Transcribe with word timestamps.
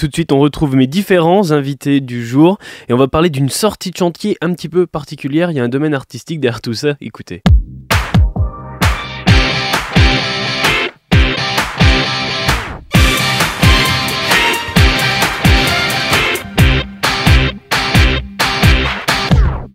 Tout 0.00 0.06
de 0.06 0.14
suite, 0.14 0.30
on 0.30 0.38
retrouve 0.38 0.76
mes 0.76 0.86
différents 0.86 1.50
invités 1.50 2.00
du 2.00 2.24
jour 2.24 2.58
et 2.88 2.92
on 2.92 2.96
va 2.96 3.08
parler 3.08 3.30
d'une 3.30 3.48
sortie 3.48 3.90
de 3.90 3.96
chantier 3.96 4.38
un 4.40 4.54
petit 4.54 4.68
peu 4.68 4.86
particulière. 4.86 5.50
Il 5.50 5.56
y 5.56 5.60
a 5.60 5.64
un 5.64 5.68
domaine 5.68 5.92
artistique 5.92 6.38
derrière 6.38 6.60
tout 6.60 6.72
ça. 6.72 6.94
Écoutez. 7.00 7.42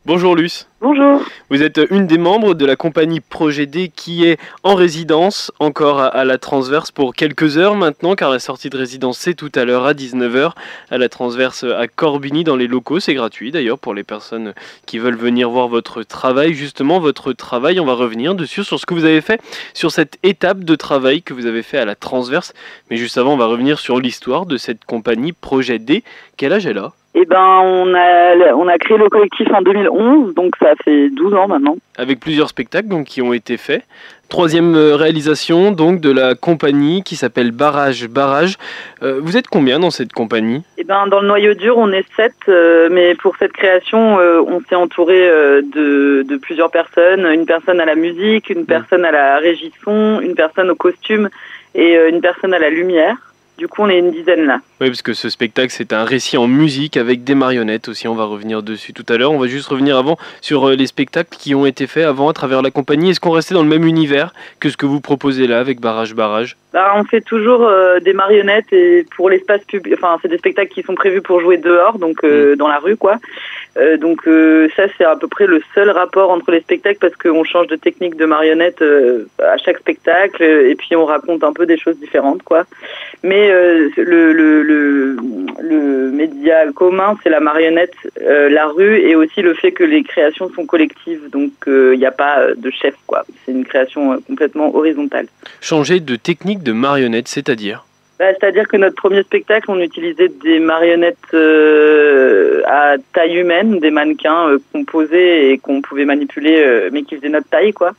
Bonjour 0.05 0.38
Luce. 0.38 0.70
Bonjour. 0.84 1.22
Vous 1.50 1.64
êtes 1.64 1.80
une 1.92 2.08
des 2.08 2.18
membres 2.18 2.56
de 2.56 2.66
la 2.66 2.76
compagnie 2.76 3.22
Projet 3.22 3.68
D 3.68 3.90
qui 3.96 4.26
est 4.26 4.38
en 4.64 4.76
résidence 4.76 5.50
encore 5.60 6.02
à, 6.02 6.26
la 6.26 6.38
Transverse 6.38 6.92
pour 6.92 7.16
quelques 7.16 7.58
heures 7.58 7.76
maintenant 7.76 8.16
car 8.16 8.30
la 8.30 8.40
sortie 8.40 8.70
de 8.70 8.76
résidence 8.76 9.18
c'est 9.18 9.34
tout 9.34 9.52
à 9.56 9.64
l'heure 9.64 9.86
à 9.86 9.94
19h 9.94 10.52
à 10.92 10.98
la 10.98 11.08
Transverse 11.08 11.64
à 11.64 11.88
Corbigny 11.88 12.44
dans 12.44 12.58
les 12.58 12.68
locaux. 12.68 13.00
C'est 13.00 13.14
gratuit 13.14 13.52
d'ailleurs 13.52 13.80
pour 13.80 13.94
les 13.94 14.04
personnes 14.04 14.54
qui 14.86 15.00
veulent 15.00 15.16
venir 15.16 15.50
voir 15.50 15.70
votre 15.70 16.04
travail. 16.04 16.54
Justement 16.54 17.00
votre 17.00 17.32
travail, 17.32 17.80
on 17.80 17.86
va 17.86 17.94
revenir 17.94 18.36
dessus 18.36 18.66
sur 18.66 18.77
ce 18.77 18.86
que 18.86 18.94
vous 18.94 19.05
avez 19.05 19.22
fait 19.22 19.40
sur 19.74 19.90
cette 19.90 20.18
étape 20.22 20.66
de 20.66 20.76
travail 20.76 21.22
que 21.22 21.34
vous 21.34 21.46
avez 21.46 21.63
fait 21.63 21.77
à 21.77 21.86
la 21.86 21.96
Transverse. 21.96 22.54
Mais 22.91 22.98
juste 22.98 23.18
avant 23.18 23.36
on 23.36 23.38
va 23.38 23.46
revenir 23.46 23.80
sur 23.80 24.02
l'histoire 24.02 24.46
de 24.46 24.58
cette 24.58 24.84
compagnie 24.84 25.32
Projet 25.32 25.80
D. 25.80 26.04
Quel 26.36 26.52
âge 26.52 26.66
elle 26.66 26.80
a? 26.80 26.91
Eh 27.16 27.26
ben, 27.26 27.60
on 27.63 27.94
a, 27.94 28.54
on 28.55 28.68
a 28.68 28.77
créé 28.80 28.98
le 28.98 29.08
collectif 29.08 29.48
en 29.54 29.62
2011, 29.62 30.34
donc 30.34 30.55
ça 30.60 30.73
fait 30.76 31.09
12 31.09 31.34
ans 31.34 31.48
maintenant. 31.48 31.77
Avec 31.98 32.20
plusieurs 32.20 32.50
spectacles 32.50 32.88
donc, 32.88 33.05
qui 33.05 33.22
ont 33.22 33.34
été 33.34 33.58
faits. 33.58 33.84
Troisième 34.30 34.76
euh, 34.76 34.96
réalisation 34.96 35.72
donc 35.72 36.02
de 36.02 36.12
la 36.12 36.34
compagnie 36.34 37.04
qui 37.04 37.16
s'appelle 37.16 37.52
Barrage 37.52 38.08
Barrage. 38.08 38.58
Euh, 39.04 39.20
vous 39.22 39.38
êtes 39.38 39.48
combien 39.48 39.80
dans 39.80 39.91
cette 39.91 40.12
compagnie? 40.12 40.63
Eh 40.77 40.84
ben, 40.84 41.05
dans 41.08 41.20
le 41.20 41.27
noyau 41.27 41.54
dur, 41.54 41.77
on 41.77 41.91
est 41.91 42.05
sept, 42.16 42.34
euh, 42.48 42.90
mais 42.91 43.13
pour 43.13 43.36
cette 43.38 43.52
création, 43.52 44.18
on 44.18 44.62
s'est 44.68 44.76
entouré 44.76 45.20
de, 45.20 46.24
de, 46.27 46.38
plusieurs 46.38 46.71
personnes. 46.71 47.27
Une 47.27 47.46
personne 47.46 47.79
à 47.79 47.85
la 47.85 47.96
musique, 47.96 48.49
une 48.49 48.62
mmh. 48.62 48.66
personne 48.66 49.05
à 49.05 49.12
la 49.12 49.38
régie 49.38 49.71
son, 49.84 50.20
une 50.21 50.34
personne 50.34 50.71
au 50.71 50.76
costume 50.76 51.29
et 51.76 51.96
une 52.10 52.21
personne 52.21 52.54
à 52.54 52.60
la 52.60 52.70
lumière. 52.70 53.32
Du 53.57 53.68
coup, 53.68 53.84
on 53.84 53.90
est 53.90 53.99
une 53.99 54.12
dizaine 54.12 54.46
là. 54.46 54.59
Oui, 54.82 54.87
parce 54.87 55.04
que 55.04 55.13
ce 55.13 55.29
spectacle, 55.29 55.71
c'est 55.71 55.93
un 55.93 56.05
récit 56.05 56.37
en 56.37 56.48
musique 56.48 56.98
avec 56.98 57.23
des 57.23 57.35
marionnettes 57.35 57.87
aussi. 57.87 58.07
On 58.07 58.15
va 58.15 58.26
revenir 58.26 58.63
dessus 58.63 58.93
tout 58.93 59.05
à 59.10 59.18
l'heure. 59.18 59.32
On 59.32 59.37
va 59.37 59.48
juste 59.48 59.68
revenir 59.68 59.95
avant 59.95 60.18
sur 60.41 60.70
euh, 60.70 60.76
les 60.76 60.87
spectacles 60.87 61.37
qui 61.37 61.54
ont 61.54 61.68
été 61.68 61.85
faits 61.85 62.05
avant 62.05 62.29
à 62.29 62.34
travers 62.34 62.63
la 62.63 62.71
compagnie. 62.71 63.12
Est-ce 63.12 63.20
qu'on 63.20 63.32
restait 63.32 63.54
dans 63.54 63.62
le 63.62 63.70
même 63.70 63.85
univers 63.85 64.34
que 64.59 64.69
ce 64.69 64.78
que 64.78 64.88
vous 64.88 65.01
proposez 65.01 65.45
là 65.45 65.59
avec 65.59 65.79
Barrage 65.79 66.16
Barrage? 66.16 66.57
Bah, 66.73 66.94
On 66.95 67.03
fait 67.03 67.22
toujours 67.22 67.63
euh, 67.63 68.00
des 68.00 68.13
marionnettes 68.13 68.73
et 68.73 69.06
pour 69.16 69.29
l'espace 69.29 69.62
public. 69.66 69.94
Enfin, 69.97 70.17
c'est 70.23 70.29
des 70.29 70.40
spectacles 70.40 70.73
qui 70.73 70.81
sont 70.81 70.95
prévus 70.95 71.22
pour 71.22 71.40
jouer 71.40 71.57
dehors, 71.57 72.00
donc 72.00 72.23
euh, 72.23 72.53
mm. 72.53 72.56
dans 72.57 72.67
la 72.67 72.79
rue, 72.79 72.97
quoi. 72.97 73.19
Euh, 73.78 73.97
donc 73.97 74.28
euh, 74.28 74.68
ça 74.75 74.84
c'est 74.97 75.03
à 75.03 75.16
peu 75.16 75.28
près 75.28 75.47
le 75.47 75.59
seul 75.74 75.90
rapport 75.90 76.29
entre 76.29 76.52
les 76.52 76.62
spectacles 76.62 77.00
parce 77.00 77.16
qu'on 77.16 77.44
change 77.44 77.66
de 77.68 77.75
technique 77.75 78.16
de 78.16 78.25
marionnette 78.25 78.84
euh, 78.84 79.25
à 79.40 79.57
chaque 79.57 79.79
spectacle 79.79 80.44
et 80.44 80.75
puis 80.75 80.96
on 80.96 81.06
raconte 81.06 81.44
un 81.44 81.53
peu 81.53 81.66
des 81.66 81.78
choses 81.78 81.97
différentes 81.97 82.44
quoi. 82.44 82.66
Mais 83.24 83.50
le, 83.50 84.34
le, 84.34 84.62
le, 84.62 85.18
le, 85.62 86.12
média 86.12 86.72
commun 86.74 87.18
c'est 87.24 87.29
la 87.29 87.40
marionnette, 87.40 87.96
la 88.18 88.68
rue 88.68 89.00
et 89.00 89.16
aussi 89.16 89.41
le 89.41 89.53
fait 89.53 89.72
que 89.72 89.84
les 89.84 90.03
créations 90.03 90.51
sont 90.53 90.66
collectives 90.66 91.29
donc 91.31 91.51
il 91.66 91.97
n'y 91.97 92.06
a 92.06 92.12
pas 92.12 92.53
de 92.56 92.69
chef 92.69 92.94
quoi. 93.07 93.25
C'est 93.46 93.53
une 93.53 93.66
création 93.66 94.22
complètement 94.28 94.75
horizontale. 94.75 95.28
Changer 95.62 96.00
de 96.00 96.16
technique 96.16 96.62
de 96.62 96.74
marionnette 96.74 97.28
c'est-à-dire? 97.28 97.85
Bah, 98.24 98.29
c'est-à-dire 98.40 98.69
que 98.69 98.78
notre 98.78 98.96
premier 98.96 99.22
spectacle, 99.22 99.69
on 99.69 99.81
utilisait 99.81 100.29
des 100.29 100.59
marionnettes 100.59 101.18
euh, 101.34 102.62
à 102.66 102.96
taille 103.12 103.35
humaine, 103.35 103.79
des 103.79 103.91
mannequins 103.91 104.47
euh, 104.47 104.59
composés 104.72 105.52
et 105.52 105.57
qu'on 105.57 105.81
pouvait 105.81 106.06
manipuler, 106.06 106.63
euh, 106.63 106.90
mais 106.94 107.03
qui 107.03 107.18
faisaient 107.18 107.28
notre 107.28 107.50
taille, 107.50 107.74
quoi. 107.74 107.91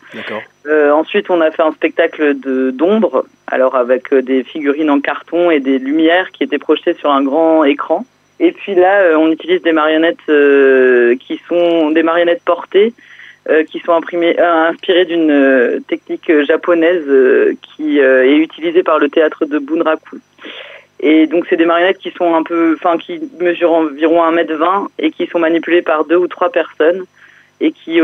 ensuite, 0.67 1.29
on 1.29 1.43
a 1.43 1.51
fait 1.51 1.61
un 1.61 1.73
spectacle 1.73 2.41
de 2.41 2.71
d'ombre, 2.71 3.27
alors 3.49 3.77
avec 3.77 4.15
des 4.15 4.45
figurines 4.45 4.89
en 4.89 5.01
carton 5.01 5.51
et 5.51 5.61
des 5.61 5.79
lumières 5.79 6.31
qui 6.31 6.43
étaient 6.43 6.57
projetées 6.57 6.95
sur 6.95 7.11
un 7.11 7.23
grand 7.23 7.65
écran. 7.65 8.07
Et 8.41 8.53
puis 8.53 8.75
là, 8.75 9.19
on 9.19 9.31
utilise 9.31 9.61
des 9.61 9.73
marionnettes 9.73 10.25
qui 11.21 11.39
sont 11.51 11.91
des 11.91 12.03
marionnettes 12.03 12.45
portées 12.47 12.95
euh, 12.95 13.14
qui 13.71 13.81
sont 13.81 13.93
imprimés, 13.93 14.39
euh, 14.39 14.69
inspirés 14.71 15.05
d'une 15.05 15.31
euh, 15.31 15.81
technique 15.87 16.31
japonaise 16.47 17.05
qui 17.63 17.99
est 17.99 18.37
utilisée 18.37 18.83
par 18.83 18.99
le 18.99 19.09
théâtre 19.09 19.45
de 19.47 19.59
Bunraku. 19.59 20.19
Et 21.01 21.27
donc 21.27 21.47
c'est 21.49 21.57
des 21.57 21.67
marionnettes 21.67 21.99
qui 21.99 22.11
sont 22.13 22.35
un 22.35 22.43
peu, 22.43 22.77
enfin 22.79 22.97
qui 22.97 23.21
mesurent 23.39 23.73
environ 23.73 24.23
1m20 24.31 24.89
et 24.99 25.11
qui 25.11 25.27
sont 25.27 25.39
manipulées 25.39 25.83
par 25.83 26.05
deux 26.05 26.17
ou 26.17 26.29
trois 26.29 26.51
personnes 26.51 27.05
et 27.61 27.73
qui 27.73 28.01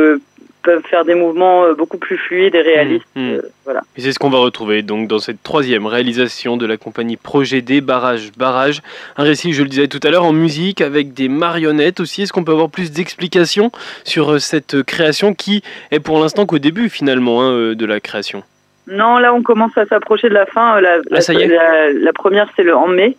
peuvent 0.62 0.82
faire 0.88 1.04
des 1.04 1.14
mouvements 1.14 1.64
euh, 1.64 1.74
beaucoup 1.74 1.98
plus 1.98 2.16
fluides 2.16 2.54
et 2.54 2.60
réalistes. 2.60 3.06
Mmh, 3.14 3.20
mmh. 3.20 3.32
Euh, 3.34 3.42
voilà. 3.64 3.80
Et 3.96 4.00
c'est 4.00 4.12
ce 4.12 4.18
qu'on 4.18 4.30
va 4.30 4.38
retrouver 4.38 4.82
donc 4.82 5.08
dans 5.08 5.18
cette 5.18 5.42
troisième 5.42 5.86
réalisation 5.86 6.56
de 6.56 6.66
la 6.66 6.76
compagnie 6.76 7.16
Projet 7.16 7.62
D, 7.62 7.80
Barrage 7.80 8.30
Barrage. 8.36 8.82
Un 9.16 9.24
récit, 9.24 9.52
je 9.52 9.62
le 9.62 9.68
disais 9.68 9.88
tout 9.88 10.00
à 10.02 10.10
l'heure, 10.10 10.24
en 10.24 10.32
musique 10.32 10.80
avec 10.80 11.12
des 11.12 11.28
marionnettes 11.28 12.00
aussi. 12.00 12.22
Est-ce 12.22 12.32
qu'on 12.32 12.44
peut 12.44 12.52
avoir 12.52 12.70
plus 12.70 12.92
d'explications 12.92 13.70
sur 14.04 14.32
euh, 14.32 14.38
cette 14.38 14.82
création 14.82 15.34
qui 15.34 15.62
est 15.90 16.00
pour 16.00 16.20
l'instant 16.20 16.46
qu'au 16.46 16.58
début 16.58 16.88
finalement 16.88 17.42
hein, 17.42 17.74
de 17.74 17.86
la 17.86 18.00
création? 18.00 18.42
Non, 18.86 19.18
là 19.18 19.32
on 19.32 19.42
commence 19.42 19.76
à 19.76 19.86
s'approcher 19.86 20.28
de 20.28 20.34
la 20.34 20.46
fin. 20.46 20.80
La, 20.80 20.98
ah, 21.12 21.20
ça 21.20 21.32
y 21.32 21.42
est 21.42 21.48
la, 21.48 22.12
première 22.12 22.48
c'est 22.56 22.62
le 22.62 22.74
en 22.74 22.88
mai 22.88 23.16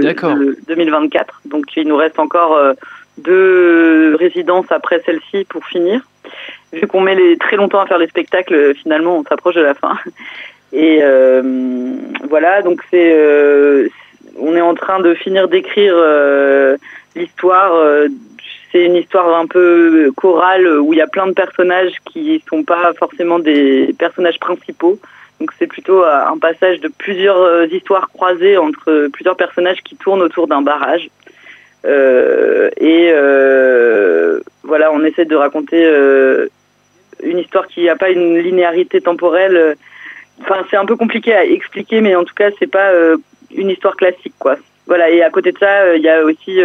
D'accord. 0.00 0.36
2024. 0.68 1.42
Donc 1.44 1.76
il 1.76 1.86
nous 1.86 1.96
reste 1.96 2.18
encore 2.18 2.58
deux 3.18 4.16
résidences 4.16 4.66
après 4.70 5.02
celle-ci 5.04 5.44
pour 5.44 5.64
finir 5.66 6.00
vu 6.74 6.86
qu'on 6.86 7.00
met 7.00 7.14
les, 7.14 7.36
très 7.38 7.56
longtemps 7.56 7.80
à 7.80 7.86
faire 7.86 7.98
les 7.98 8.08
spectacles, 8.08 8.74
finalement, 8.74 9.18
on 9.18 9.24
s'approche 9.24 9.54
de 9.54 9.62
la 9.62 9.74
fin. 9.74 9.96
Et 10.74 10.98
euh, 11.02 11.40
voilà, 12.28 12.60
donc 12.62 12.82
c'est, 12.90 13.12
euh, 13.14 13.88
on 14.36 14.56
est 14.56 14.60
en 14.60 14.74
train 14.74 14.98
de 14.98 15.14
finir 15.14 15.46
d'écrire 15.46 15.94
euh, 15.96 16.76
l'histoire. 17.14 17.72
c'est 18.72 18.84
une 18.84 18.96
histoire 18.96 19.38
un 19.38 19.46
peu 19.46 20.10
chorale 20.16 20.66
où 20.80 20.92
il 20.92 20.98
y 20.98 21.02
a 21.02 21.06
plein 21.06 21.28
de 21.28 21.32
personnages 21.32 21.94
qui 22.04 22.42
sont 22.48 22.64
pas 22.64 22.92
forcément 22.98 23.38
des 23.38 23.94
personnages 23.96 24.40
principaux. 24.40 24.98
Donc 25.38 25.52
c'est 25.58 25.68
plutôt 25.68 26.02
un 26.02 26.38
passage 26.38 26.80
de 26.80 26.88
plusieurs 26.88 27.72
histoires 27.72 28.08
croisées 28.08 28.56
entre 28.56 29.08
plusieurs 29.12 29.36
personnages 29.36 29.80
qui 29.84 29.94
tournent 29.94 30.22
autour 30.22 30.48
d'un 30.48 30.62
barrage. 30.62 31.08
et 31.84 33.12
voilà, 34.64 34.90
on 34.92 35.04
essaie 35.04 35.24
de 35.24 35.36
raconter 35.36 35.86
une 37.22 37.38
histoire 37.38 37.66
qui 37.66 37.84
n'a 37.84 37.96
pas 37.96 38.10
une 38.10 38.38
linéarité 38.38 39.00
temporelle. 39.00 39.56
Euh, 39.56 39.74
enfin, 40.42 40.64
c'est 40.70 40.76
un 40.76 40.86
peu 40.86 40.96
compliqué 40.96 41.34
à 41.34 41.44
expliquer, 41.44 42.00
mais 42.00 42.14
en 42.14 42.24
tout 42.24 42.34
cas, 42.34 42.50
c'est 42.58 42.70
pas 42.70 42.90
euh, 42.90 43.16
une 43.54 43.70
histoire 43.70 43.96
classique, 43.96 44.34
quoi. 44.38 44.56
Voilà, 44.86 45.08
et 45.10 45.22
à 45.22 45.30
côté 45.30 45.52
de 45.52 45.58
ça, 45.58 45.80
euh, 45.80 45.96
il 45.96 46.02
y 46.02 46.08
a 46.08 46.22
aussi 46.22 46.60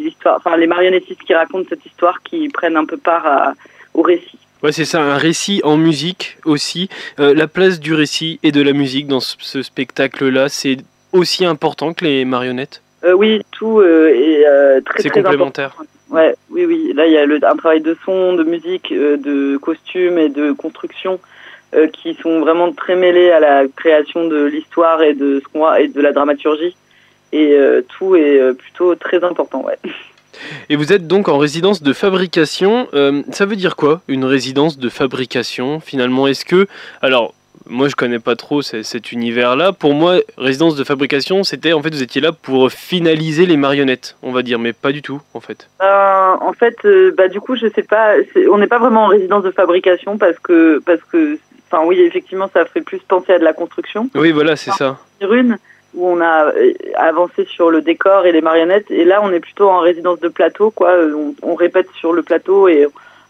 l'histoire, 0.00 0.36
enfin, 0.36 0.56
les 0.56 0.68
marionnettistes 0.68 1.22
qui 1.22 1.34
racontent 1.34 1.66
cette 1.68 1.84
histoire, 1.84 2.22
qui 2.22 2.48
prennent 2.48 2.76
un 2.76 2.84
peu 2.84 2.96
part 2.96 3.52
au 3.94 4.02
récit. 4.02 4.38
Ouais, 4.62 4.72
c'est 4.72 4.84
ça, 4.84 5.02
un 5.02 5.18
récit 5.18 5.60
en 5.64 5.76
musique 5.76 6.38
aussi. 6.44 6.88
la 7.18 7.48
place 7.48 7.80
du 7.80 7.92
récit 7.92 8.38
et 8.42 8.52
de 8.52 8.62
la 8.62 8.72
musique 8.72 9.08
dans 9.08 9.20
ce, 9.20 9.62
spectacle-là, 9.62 10.48
c'est 10.48 10.78
aussi 11.12 11.44
important 11.44 11.92
que 11.92 12.04
les 12.04 12.24
marionnettes? 12.24 12.82
Oui, 13.14 13.42
tout 13.50 13.82
est 13.82 14.44
très, 14.84 15.02
C'est 15.02 15.10
complémentaire. 15.10 15.72
Important. 15.74 15.95
Ouais, 16.10 16.36
oui, 16.50 16.64
oui. 16.64 16.92
Là, 16.94 17.06
il 17.06 17.12
y 17.12 17.18
a 17.18 17.22
un 17.22 17.56
travail 17.56 17.80
de 17.80 17.96
son, 18.04 18.34
de 18.34 18.44
musique, 18.44 18.92
euh, 18.92 19.16
de 19.16 19.56
costume 19.56 20.18
et 20.18 20.28
de 20.28 20.52
construction 20.52 21.18
euh, 21.74 21.88
qui 21.88 22.14
sont 22.14 22.40
vraiment 22.40 22.72
très 22.72 22.94
mêlés 22.94 23.30
à 23.32 23.40
la 23.40 23.64
création 23.74 24.28
de 24.28 24.44
l'histoire 24.44 25.02
et 25.02 25.14
de 25.14 25.40
ce 25.40 25.52
qu'on 25.52 25.72
et 25.74 25.88
de 25.88 26.00
la 26.00 26.12
dramaturgie. 26.12 26.76
Et 27.32 27.54
euh, 27.54 27.82
tout 27.98 28.14
est 28.14 28.54
plutôt 28.54 28.94
très 28.94 29.24
important, 29.24 29.64
ouais. 29.64 29.78
Et 30.68 30.76
vous 30.76 30.92
êtes 30.92 31.06
donc 31.06 31.28
en 31.28 31.38
résidence 31.38 31.82
de 31.82 31.94
fabrication. 31.94 32.88
ça 33.32 33.46
veut 33.46 33.56
dire 33.56 33.74
quoi, 33.74 34.02
une 34.06 34.26
résidence 34.26 34.78
de 34.78 34.90
fabrication 34.90 35.80
finalement? 35.80 36.26
Est-ce 36.26 36.44
que, 36.44 36.66
alors, 37.00 37.32
moi, 37.68 37.88
je 37.88 37.94
connais 37.94 38.18
pas 38.18 38.36
trop 38.36 38.62
cet 38.62 39.12
univers-là. 39.12 39.72
Pour 39.72 39.94
moi, 39.94 40.16
résidence 40.38 40.76
de 40.76 40.84
fabrication, 40.84 41.44
c'était 41.44 41.72
en 41.72 41.82
fait, 41.82 41.90
vous 41.90 42.02
étiez 42.02 42.20
là 42.20 42.32
pour 42.32 42.70
finaliser 42.70 43.46
les 43.46 43.56
marionnettes, 43.56 44.16
on 44.22 44.32
va 44.32 44.42
dire, 44.42 44.58
mais 44.58 44.72
pas 44.72 44.92
du 44.92 45.02
tout, 45.02 45.20
en 45.34 45.40
fait. 45.40 45.68
Euh, 45.82 46.34
en 46.40 46.52
fait, 46.52 46.76
euh, 46.84 47.12
bah 47.16 47.28
du 47.28 47.40
coup, 47.40 47.56
je 47.56 47.66
sais 47.74 47.82
pas. 47.82 48.14
On 48.50 48.58
n'est 48.58 48.66
pas 48.66 48.78
vraiment 48.78 49.04
en 49.04 49.08
résidence 49.08 49.44
de 49.44 49.50
fabrication 49.50 50.18
parce 50.18 50.38
que 50.38 50.80
parce 50.84 51.02
que, 51.12 51.38
enfin, 51.70 51.84
oui, 51.86 52.00
effectivement, 52.00 52.48
ça 52.52 52.64
ferait 52.64 52.82
plus 52.82 53.00
penser 53.00 53.32
à 53.32 53.38
de 53.38 53.44
la 53.44 53.52
construction. 53.52 54.08
Oui, 54.14 54.32
voilà, 54.32 54.56
c'est 54.56 54.72
ça. 54.72 54.98
Une 55.20 55.58
où 55.94 56.06
on 56.06 56.20
a 56.20 56.48
euh, 56.48 56.74
avancé 56.96 57.46
sur 57.46 57.70
le 57.70 57.80
décor 57.80 58.26
et 58.26 58.32
les 58.32 58.42
marionnettes, 58.42 58.90
et 58.90 59.04
là, 59.04 59.20
on 59.22 59.32
est 59.32 59.40
plutôt 59.40 59.70
en 59.70 59.80
résidence 59.80 60.20
de 60.20 60.28
plateau, 60.28 60.70
quoi. 60.70 60.92
On, 60.92 61.34
on 61.42 61.54
répète 61.54 61.88
sur 61.98 62.12
le 62.12 62.22
plateau 62.22 62.68
et 62.68 62.86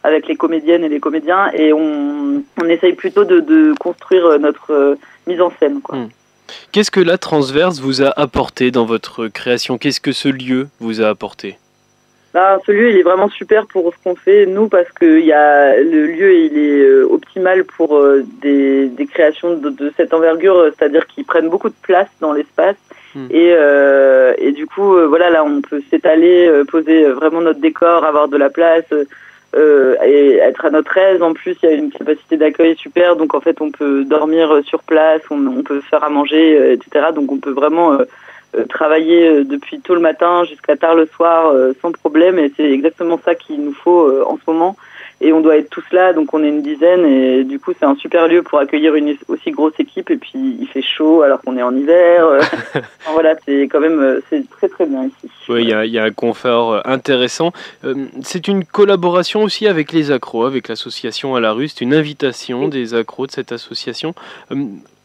avec 0.07 0.29
les 0.29 0.37
comédiennes 0.37 0.85
et 0.85 0.89
les 0.89 1.01
comédiens 1.01 1.51
et 1.53 1.73
on, 1.73 2.43
on 2.63 2.69
essaye 2.69 2.95
plutôt 2.95 3.25
de, 3.25 3.41
de 3.41 3.75
construire 3.79 4.39
notre 4.39 4.73
euh, 4.73 4.95
mise 5.27 5.41
en 5.41 5.53
scène. 5.59 5.81
Quoi. 5.83 5.97
Hmm. 5.97 6.09
Qu'est-ce 6.73 6.93
que 6.93 7.01
la 7.01 7.19
transverse 7.19 7.81
vous 7.81 8.03
a 8.03 8.13
apporté 8.17 8.71
dans 8.71 8.85
votre 8.85 9.27
création? 9.27 9.79
Qu'est-ce 9.79 10.01
que 10.01 10.13
ce 10.13 10.29
lieu 10.29 10.69
vous 10.81 11.03
a 11.03 11.09
apporté? 11.09 11.59
Bah, 12.35 12.59
ce 12.67 12.71
lieu, 12.71 12.91
il 12.91 12.99
est 12.99 13.03
vraiment 13.03 13.31
super 13.31 13.67
pour 13.67 13.93
ce 13.95 13.99
qu'on 14.05 14.15
fait, 14.15 14.45
nous, 14.45 14.69
parce 14.69 14.91
que 14.93 15.21
y 15.21 15.33
a, 15.33 15.75
le 15.81 16.07
lieu, 16.07 16.35
il 16.35 16.59
est 16.59 16.83
euh, 16.83 17.09
optimal 17.11 17.65
pour 17.65 17.97
euh, 17.97 18.25
des, 18.43 18.89
des, 18.89 19.07
créations 19.07 19.57
de, 19.57 19.71
de 19.71 19.91
cette 19.97 20.13
envergure, 20.13 20.71
c'est-à-dire 20.77 21.07
qu'ils 21.07 21.25
prennent 21.25 21.49
beaucoup 21.49 21.71
de 21.71 21.81
place 21.81 22.09
dans 22.21 22.35
l'espace. 22.35 22.77
Hmm. 23.15 23.29
Et, 23.31 23.55
euh, 23.57 24.35
et 24.37 24.53
du 24.53 24.67
coup, 24.67 24.99
voilà, 25.09 25.31
là, 25.31 25.45
on 25.45 25.63
peut 25.63 25.83
s'étaler, 25.89 26.51
poser 26.69 27.07
vraiment 27.07 27.41
notre 27.41 27.61
décor, 27.61 28.05
avoir 28.05 28.29
de 28.29 28.37
la 28.37 28.51
place 28.51 28.85
et 29.55 30.37
être 30.37 30.67
à 30.67 30.71
notre 30.71 30.97
aise. 30.99 31.23
En 31.23 31.33
plus, 31.33 31.57
il 31.63 31.69
y 31.69 31.73
a 31.73 31.75
une 31.75 31.91
capacité 31.91 32.37
d'accueil 32.37 32.77
super, 32.77 33.17
donc 33.17 33.35
en 33.35 33.41
fait, 33.41 33.61
on 33.61 33.71
peut 33.71 34.05
dormir 34.05 34.61
sur 34.65 34.83
place, 34.83 35.23
on, 35.31 35.63
peut 35.63 35.81
faire 35.81 36.05
à 36.05 36.11
manger, 36.11 36.73
etc. 36.73 37.07
Donc, 37.15 37.33
on 37.33 37.39
peut 37.39 37.53
vraiment 37.53 37.99
euh, 38.57 38.65
travailler 38.65 39.29
euh, 39.29 39.45
depuis 39.45 39.81
tôt 39.81 39.95
le 39.95 40.01
matin 40.01 40.45
jusqu'à 40.45 40.77
tard 40.77 40.95
le 40.95 41.07
soir 41.07 41.49
euh, 41.49 41.73
sans 41.83 41.93
problème 41.93 42.39
et 42.39 42.53
c'est 42.57 42.71
exactement 42.71 43.19
ça 43.23 43.35
qu'il 43.35 43.63
nous 43.63 43.75
faut 43.75 44.09
en 44.25 44.37
ce 44.37 44.51
moment 44.51 44.77
et 45.21 45.33
on 45.33 45.41
doit 45.41 45.57
être 45.57 45.71
tous 45.71 45.85
là, 45.93 46.13
donc 46.13 46.35
on 46.35 46.45
est 46.45 46.49
une 46.49 46.63
dizaine 46.63 47.07
et 47.07 47.45
du 47.45 47.59
coup 47.59 47.73
c'est 47.79 47.87
un 47.87 47.97
super 47.97 48.29
lieu 48.29 48.43
pour 48.43 48.59
accueillir 48.59 48.95
une 48.95 49.17
aussi 49.29 49.51
grosse 49.51 49.73
équipe 49.79 50.11
et 50.11 50.17
puis 50.17 50.33
il 50.35 50.67
fait 50.67 50.83
chaud 50.83 51.23
alors 51.23 51.41
qu'on 51.41 51.57
est 51.57 51.63
en 51.63 51.75
hiver. 51.75 52.27
voilà, 53.13 53.35
c'est 53.45 53.63
quand 53.63 53.81
même 53.81 54.21
c'est 54.29 54.49
très 54.51 54.69
très 54.69 54.87
bien 54.87 55.05
ici. 55.05 55.33
Oui, 55.49 55.63
il 55.63 55.69
y, 55.69 55.91
y, 55.91 55.99
a 55.99 56.05
un 56.05 56.11
confort 56.11 56.83
intéressant. 56.85 57.53
c'est 58.23 58.49
une 58.49 58.65
collaboration 58.65 59.43
aussi 59.43 59.67
avec 59.67 59.93
les 59.93 60.11
accros, 60.11 60.45
avec 60.45 60.69
l'association 60.69 61.35
à 61.35 61.41
la 61.41 61.53
rue. 61.53 61.69
C'est 61.69 61.83
une 61.83 61.95
invitation 61.95 62.69
des 62.69 62.95
accros 62.95 63.27
de 63.27 63.33
cette 63.33 63.53
association. 63.53 64.15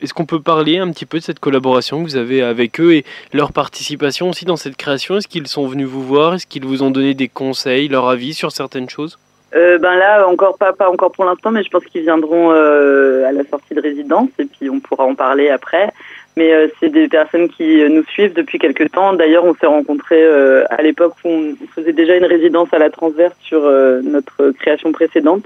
Est-ce 0.02 0.14
qu'on 0.16 0.25
peut 0.25 0.42
parler 0.42 0.80
un 0.80 0.92
petit 0.92 1.06
peu 1.06 1.19
de 1.19 1.24
cette 1.24 1.40
collaboration 1.40 2.00
que 2.00 2.10
vous 2.10 2.16
avez 2.16 2.42
avec 2.42 2.80
eux 2.80 2.94
et 2.96 3.06
leur 3.34 3.54
participation 3.54 4.30
aussi 4.30 4.46
dans 4.46 4.56
cette 4.56 4.75
création? 4.75 5.18
Est-ce 5.18 5.28
qu'ils 5.28 5.48
sont 5.48 5.68
venus 5.68 5.88
vous 5.88 6.04
voir? 6.04 6.34
Est-ce 6.34 6.48
qu'ils 6.48 6.66
vous 6.66 6.81
ont 6.81 6.90
donné 6.90 7.14
des 7.14 7.28
conseils, 7.28 7.88
leur 7.88 8.10
avis 8.10 8.34
sur 8.34 8.52
certaines 8.52 8.90
choses? 8.90 9.19
Euh, 9.56 9.77
ben 9.77 9.95
là, 9.95 10.27
encore 10.27 10.57
pas, 10.57 10.74
pas 10.74 10.89
encore 10.89 11.12
pour 11.12 11.25
l'instant, 11.25 11.51
mais 11.51 11.63
je 11.63 11.69
pense 11.69 11.83
qu'ils 11.86 12.03
viendront 12.03 12.51
euh, 12.51 13.27
à 13.27 13.31
la 13.31 13.44
sortie 13.45 13.74
de 13.74 13.81
résidence 13.81 14.30
et 14.39 14.45
puis 14.45 14.69
on 14.69 14.80
pourra 14.80 15.06
en 15.06 15.15
parler 15.15 15.50
après. 15.50 15.92
Mais 16.38 16.53
euh, 16.53 16.68
c'est 16.80 16.89
des 16.89 17.09
personnes 17.09 17.50
qui 17.50 17.83
nous 17.89 18.06
suivent 18.06 18.33
depuis 18.33 18.59
quelques 18.59 18.89
temps. 18.92 19.13
D'ailleurs, 19.13 19.44
on 19.44 19.53
s'est 19.53 19.65
rencontrés 19.65 20.25
à 20.69 20.81
l'époque 20.81 21.15
où 21.25 21.30
on 21.30 21.56
faisait 21.75 21.94
déjà 21.94 22.15
une 22.15 22.25
résidence 22.25 22.74
à 22.74 22.80
la 22.80 22.89
transverse 22.89 23.36
sur 23.42 23.62
notre 23.62 24.51
création 24.51 24.92
précédente. 24.92 25.44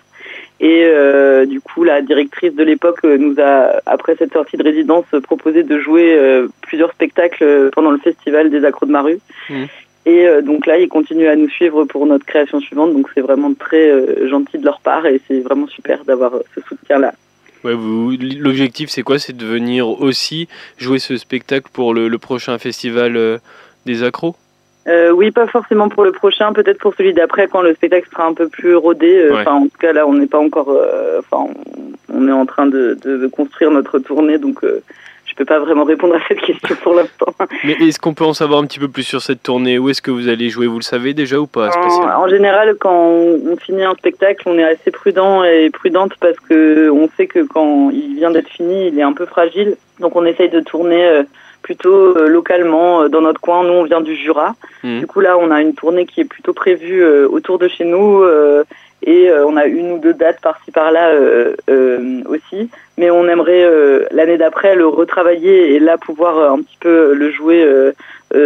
Et 0.59 0.83
euh, 0.85 1.45
du 1.45 1.59
coup, 1.59 1.83
la 1.83 2.01
directrice 2.01 2.53
de 2.53 2.63
l'époque 2.63 2.99
euh, 3.03 3.17
nous 3.17 3.35
a, 3.39 3.81
après 3.85 4.15
cette 4.15 4.31
sortie 4.31 4.55
de 4.55 4.63
résidence, 4.63 5.05
proposé 5.23 5.63
de 5.63 5.79
jouer 5.79 6.15
euh, 6.17 6.47
plusieurs 6.61 6.91
spectacles 6.93 7.69
pendant 7.73 7.91
le 7.91 7.97
festival 7.97 8.49
des 8.49 8.63
Accros 8.63 8.85
de 8.85 8.91
Maru. 8.91 9.19
Mmh. 9.49 9.65
Et 10.05 10.27
donc 10.43 10.67
là, 10.67 10.77
ils 10.77 10.87
continuent 10.87 11.27
à 11.27 11.35
nous 11.35 11.49
suivre 11.49 11.85
pour 11.85 12.05
notre 12.05 12.25
création 12.25 12.59
suivante. 12.59 12.93
Donc 12.93 13.09
c'est 13.15 13.21
vraiment 13.21 13.53
très 13.55 14.27
gentil 14.27 14.59
de 14.59 14.65
leur 14.65 14.79
part 14.79 15.07
et 15.07 15.19
c'est 15.27 15.39
vraiment 15.39 15.67
super 15.67 16.05
d'avoir 16.05 16.33
ce 16.53 16.61
soutien-là. 16.61 17.13
Ouais, 17.63 17.73
L'objectif, 17.73 18.89
c'est 18.89 19.01
quoi? 19.01 19.17
C'est 19.17 19.35
de 19.35 19.45
venir 19.45 19.87
aussi 19.87 20.47
jouer 20.77 20.99
ce 20.99 21.17
spectacle 21.17 21.69
pour 21.73 21.95
le, 21.95 22.07
le 22.07 22.17
prochain 22.19 22.59
festival 22.59 23.39
des 23.87 24.03
Accros? 24.03 24.35
Euh, 24.87 25.09
oui, 25.09 25.31
pas 25.31 25.47
forcément 25.47 25.89
pour 25.89 26.03
le 26.03 26.11
prochain, 26.11 26.53
peut-être 26.53 26.77
pour 26.77 26.93
celui 26.93 27.13
d'après 27.13 27.47
quand 27.47 27.61
le 27.61 27.73
spectacle 27.73 28.07
sera 28.11 28.27
un 28.27 28.33
peu 28.33 28.47
plus 28.47 28.75
rodé. 28.75 29.17
Euh, 29.17 29.43
en 29.45 29.63
tout 29.63 29.77
cas, 29.79 29.93
là, 29.93 30.05
on 30.05 30.13
n'est 30.13 30.27
pas 30.27 30.39
encore. 30.39 30.69
Euh, 30.69 31.21
on, 32.13 32.27
est 32.27 32.31
en 32.31 32.45
train 32.45 32.67
de, 32.67 32.95
de, 33.03 33.27
construire 33.27 33.71
notre 33.71 33.97
tournée, 33.97 34.37
donc 34.37 34.63
euh, 34.63 34.83
je 35.35 35.43
peux 35.43 35.45
pas 35.45 35.59
vraiment 35.59 35.83
répondre 35.83 36.15
à 36.15 36.19
cette 36.27 36.39
question 36.39 36.75
pour 36.81 36.93
l'instant. 36.93 37.33
Mais 37.65 37.73
est-ce 37.81 37.99
qu'on 37.99 38.13
peut 38.13 38.23
en 38.23 38.33
savoir 38.33 38.61
un 38.61 38.65
petit 38.65 38.79
peu 38.79 38.87
plus 38.87 39.03
sur 39.03 39.21
cette 39.21 39.43
tournée? 39.43 39.77
Où 39.77 39.89
est-ce 39.89 40.01
que 40.01 40.11
vous 40.11 40.29
allez 40.29 40.49
jouer? 40.49 40.65
Vous 40.65 40.79
le 40.79 40.83
savez 40.83 41.13
déjà 41.13 41.37
ou 41.37 41.45
pas 41.45 41.69
en, 41.75 42.23
en, 42.23 42.27
général, 42.29 42.75
quand 42.79 42.95
on, 42.95 43.57
finit 43.57 43.83
un 43.83 43.95
spectacle, 43.95 44.43
on 44.45 44.57
est 44.57 44.63
assez 44.63 44.91
prudent 44.91 45.43
et 45.43 45.69
prudente 45.71 46.13
parce 46.21 46.39
que 46.39 46.89
on 46.89 47.09
sait 47.17 47.27
que 47.27 47.45
quand 47.45 47.89
il 47.89 48.15
vient 48.15 48.31
d'être 48.31 48.47
fini, 48.47 48.87
il 48.87 48.97
est 48.97 49.03
un 49.03 49.13
peu 49.13 49.25
fragile. 49.25 49.75
Donc, 49.99 50.15
on 50.15 50.25
essaye 50.25 50.49
de 50.49 50.61
tourner 50.61 51.23
plutôt 51.65 52.15
euh, 52.15 52.27
localement 52.27 53.01
euh, 53.01 53.09
dans 53.09 53.21
notre 53.21 53.41
coin. 53.41 53.63
Nous, 53.63 53.73
on 53.73 53.83
vient 53.83 54.01
du 54.01 54.15
Jura. 54.15 54.55
Mmh. 54.83 54.99
Du 54.99 55.07
coup, 55.07 55.19
là, 55.19 55.35
on 55.39 55.49
a 55.49 55.61
une 55.61 55.73
tournée 55.73 56.05
qui 56.05 56.21
est 56.21 56.25
plutôt 56.25 56.53
prévue 56.53 57.01
euh, 57.03 57.27
autour 57.27 57.57
de 57.57 57.67
chez 57.67 57.85
nous 57.85 58.23
et 59.03 59.31
on 59.31 59.55
a 59.57 59.65
une 59.65 59.93
ou 59.93 59.97
deux 59.99 60.13
dates 60.13 60.41
par-ci 60.41 60.71
par-là 60.71 61.11
aussi. 62.25 62.69
Mais 62.97 63.11
on 63.11 63.27
aimerait 63.27 63.69
l'année 64.11 64.37
d'après 64.37 64.75
le 64.75 64.87
retravailler 64.87 65.75
et 65.75 65.79
là 65.79 65.97
pouvoir 65.97 66.51
un 66.51 66.61
petit 66.61 66.77
peu 66.79 67.13
le 67.13 67.31
jouer 67.31 67.91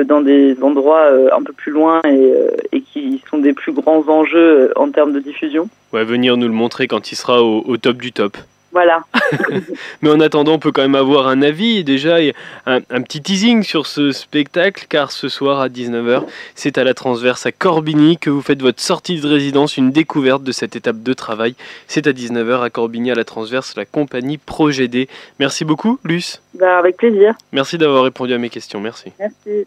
dans 0.06 0.22
des 0.22 0.62
endroits 0.62 1.10
un 1.31 1.44
peu 1.44 1.54
plus 1.54 1.72
loin 1.72 2.01
et, 2.06 2.34
et, 2.72 2.81
qui 2.81 3.24
sont 3.30 3.38
des 3.38 3.54
plus 3.54 3.72
grands 3.72 4.07
enjeux 4.10 4.74
en 4.75 4.92
termes 4.92 5.13
de 5.13 5.19
diffusion. 5.19 5.69
Ouais, 5.94 6.04
venir 6.04 6.36
nous 6.36 6.48
le 6.48 6.54
montrer 6.54 6.88
quand 6.88 7.12
il 7.12 7.16
sera 7.16 7.42
au 7.42 7.78
top 7.78 7.98
du 7.98 8.12
top. 8.12 8.36
Voilà. 8.71 9.04
Mais 10.01 10.10
en 10.10 10.19
attendant, 10.19 10.54
on 10.54 10.60
peut 10.60 10.71
quand 10.71 10.81
même 10.81 10.95
avoir 10.95 11.27
un 11.27 11.42
avis, 11.42 11.83
déjà 11.83 12.18
un, 12.66 12.80
un, 12.89 13.01
petit 13.01 13.21
teasing 13.21 13.63
sur 13.63 13.88
ce 13.88 14.12
spectacle, 14.12 14.86
car 14.89 15.12
ce 15.12 15.30
soir 15.30 15.60
à 15.60 15.69
19h, 15.69 16.24
c'est 16.56 16.77
à 16.77 16.83
la 16.83 16.94
transverse 16.94 17.45
à 17.45 17.51
Corbigny 17.51 18.18
que 18.18 18.30
vous 18.30 18.42
faites 18.42 18.62
votre 18.62 18.81
sortie 18.81 19.19
de 19.19 19.27
résidence, 19.27 19.77
une 19.77 19.92
découverte 19.92 20.44
de 20.44 20.51
cette 20.51 20.75
étape 20.75 21.01
de 21.01 21.13
travail. 21.13 21.56
C'est 21.88 22.07
à 22.07 22.12
19h 22.12 22.62
à 22.62 22.69
Corbigny 22.69 23.12
à 23.12 23.16
la 23.16 23.24
transverse, 23.24 23.75
la 23.75 23.86
compagnie 23.86 24.38
Projet 24.38 24.88
D. 24.88 25.07
Merci 25.39 25.65
beaucoup, 25.65 26.00
Luce. 26.04 26.42
Bah, 26.54 26.77
avec 26.77 26.98
plaisir. 26.98 27.36
Merci 27.51 27.77
d'avoir 27.77 28.04
répondu 28.04 28.33
à 28.33 28.38
mes 28.38 28.50
questions. 28.50 28.80
Merci. 28.80 29.12
Merci. 29.19 29.65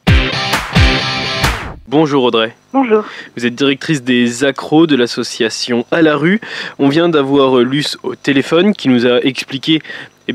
Bonjour 1.88 2.22
Audrey. 2.22 2.54
Bonjour. 2.72 3.04
Vous 3.36 3.44
êtes 3.44 3.56
directrice 3.56 4.04
des 4.04 4.44
accros 4.44 4.86
de 4.86 4.94
l'association 4.94 5.84
À 5.90 6.00
la 6.00 6.16
rue. 6.16 6.40
On 6.78 6.88
vient 6.88 7.08
d'avoir 7.08 7.56
Luce 7.58 7.98
au 8.04 8.14
téléphone 8.14 8.72
qui 8.72 8.88
nous 8.88 9.04
a 9.04 9.20
expliqué 9.20 9.82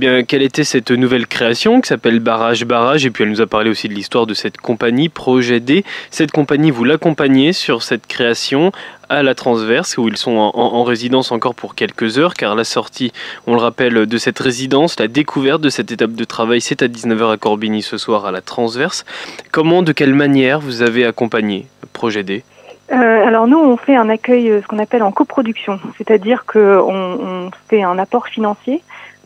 eh 0.01 0.23
quelle 0.25 0.41
était 0.41 0.63
cette 0.63 0.91
nouvelle 0.91 1.27
création 1.27 1.81
qui 1.81 1.87
s'appelle 1.87 2.19
Barrage 2.19 2.65
Barrage? 2.65 3.05
Et 3.05 3.11
puis 3.11 3.23
elle 3.23 3.29
nous 3.29 3.41
a 3.41 3.47
parlé 3.47 3.69
aussi 3.69 3.87
de 3.87 3.93
l'histoire 3.93 4.25
de 4.25 4.33
cette 4.33 4.57
compagnie, 4.57 5.09
Projet 5.09 5.59
D. 5.59 5.83
Cette 6.11 6.31
compagnie, 6.31 6.71
vous 6.71 6.83
l'accompagnez 6.83 7.53
sur 7.53 7.83
cette 7.83 8.07
création 8.07 8.71
à 9.09 9.23
la 9.23 9.35
transverse, 9.35 9.97
où 9.97 10.07
ils 10.07 10.17
sont 10.17 10.31
en, 10.31 10.83
résidence 10.83 11.31
encore 11.31 11.55
pour 11.55 11.75
quelques 11.75 12.17
heures, 12.17 12.33
car 12.33 12.55
la 12.55 12.63
sortie, 12.63 13.13
on 13.45 13.53
le 13.53 13.61
rappelle, 13.61 14.05
de 14.05 14.17
cette 14.17 14.39
résidence, 14.39 14.99
la 14.99 15.07
découverte 15.07 15.61
de 15.61 15.69
cette 15.69 15.91
étape 15.91 16.13
de 16.13 16.23
travail, 16.23 16.59
c'est 16.61 16.81
à 16.81 16.87
19h 16.87 17.31
à 17.31 17.37
Corbigny 17.37 17.81
ce 17.81 17.97
soir 17.97 18.25
à 18.25 18.31
la 18.31 18.41
transverse. 18.41 19.05
Comment, 19.51 19.81
de 19.81 19.93
quelle 19.93 20.13
manière 20.13 20.59
vous 20.59 20.81
avez 20.81 21.05
accompagné 21.05 21.67
Projet 21.93 22.23
D? 22.23 22.43
Euh, 22.91 23.25
alors 23.25 23.47
nous, 23.47 23.57
on 23.57 23.75
fait 23.75 23.95
un 23.95 24.09
accueil, 24.09 24.49
euh, 24.49 24.61
ce 24.61 24.67
qu'on 24.67 24.79
appelle 24.79 25.03
en 25.03 25.11
coproduction, 25.11 25.79
c'est-à-dire 25.97 26.45
qu'on 26.45 26.59
on 26.59 27.51
fait 27.67 27.83
un 27.83 27.99
apport 27.99 28.27
financier 28.27 28.81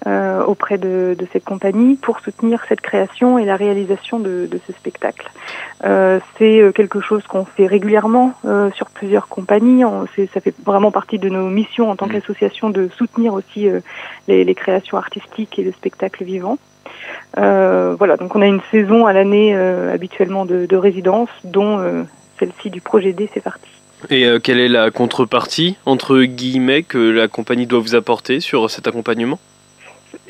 euh, 0.07 0.43
auprès 0.43 0.79
de, 0.79 1.15
de, 1.17 1.27
cette 1.31 1.43
compagnie 1.43 1.95
pour 1.95 2.21
soutenir 2.21 2.63
cette 2.67 2.81
création 2.81 3.37
et 3.37 3.45
la 3.45 3.55
réalisation 3.55 4.19
de, 4.19 4.47
de 4.49 4.59
ce 4.65 4.73
spectacle. 4.73 5.29
Euh, 5.85 6.19
c'est 6.37 6.59
euh, 6.59 6.71
quelque 6.71 7.01
chose 7.01 7.23
qu'on 7.27 7.45
fait 7.45 7.67
régulièrement 7.67 8.33
euh, 8.45 8.71
sur 8.71 8.89
plusieurs 8.89 9.27
compagnies. 9.27 9.85
On, 9.85 10.07
ça 10.33 10.41
fait 10.41 10.55
vraiment 10.65 10.89
partie 10.89 11.19
de 11.19 11.29
nos 11.29 11.47
missions 11.49 11.91
en 11.91 11.95
tant 11.95 12.07
mmh. 12.07 12.13
qu'association 12.13 12.71
de 12.71 12.89
soutenir 12.97 13.35
aussi 13.35 13.69
euh, 13.69 13.81
les, 14.27 14.43
les, 14.43 14.55
créations 14.55 14.97
artistiques 14.97 15.59
et 15.59 15.63
le 15.63 15.71
spectacle 15.71 16.23
vivant. 16.23 16.57
voilà, 17.35 18.17
donc 18.17 18.35
on 18.35 18.41
a 18.41 18.47
une 18.47 18.61
saison 18.71 19.05
à 19.05 19.13
l'année 19.13 19.53
habituellement 19.55 20.45
de, 20.45 20.65
de, 20.65 20.75
résidence, 20.75 21.29
dont 21.43 22.05
celle-ci 22.41 22.69
du 22.69 22.81
projet 22.81 23.13
D 23.13 23.27
fait 23.27 23.39
partie. 23.39 23.69
Et 24.09 24.25
quelle 24.43 24.59
est 24.59 24.67
la 24.67 24.89
contrepartie, 24.89 25.77
entre 25.85 26.23
guillemets, 26.23 26.81
que 26.81 26.97
la 26.97 27.27
compagnie 27.27 27.67
doit 27.67 27.79
vous 27.79 27.93
apporter 27.93 28.39
sur 28.39 28.67
cet 28.71 28.87
accompagnement? 28.87 29.39